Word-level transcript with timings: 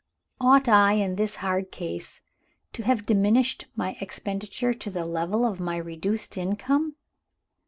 "Ought 0.39 0.67
I, 0.67 0.93
in 0.93 1.15
this 1.15 1.35
hard 1.35 1.71
case, 1.71 2.21
to 2.73 2.81
have 2.81 3.05
diminished 3.05 3.67
my 3.75 3.95
expenditure 4.01 4.73
to 4.73 4.89
the 4.89 5.05
level 5.05 5.45
of 5.45 5.59
my 5.59 5.77
reduced 5.77 6.37
income? 6.39 6.95